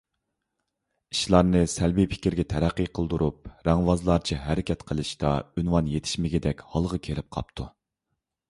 [1.15, 7.69] ئىشلارنى سەلبىي پىكىرگە تەرەققى قىلدۇرۇپ رەڭۋازلارچە ھەرىكەت قىلىشتا ئۇنۋان يېتىشمىگىدەك ھالغا كېلىپ قاپتۇ.